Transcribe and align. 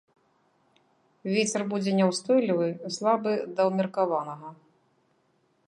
Вецер 1.33 1.61
будзе 1.73 1.91
няўстойлівы, 1.99 2.67
слабы 2.95 3.31
да 3.59 3.71
ўмеркаванага. 3.71 4.49